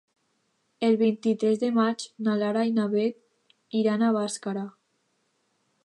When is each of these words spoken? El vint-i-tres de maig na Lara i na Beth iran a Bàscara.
El 0.87 0.95
vint-i-tres 1.01 1.61
de 1.63 1.69
maig 1.75 2.05
na 2.29 2.35
Lara 2.45 2.65
i 2.71 2.73
na 2.79 2.87
Beth 2.95 3.79
iran 3.83 4.07
a 4.07 4.11
Bàscara. 4.19 4.69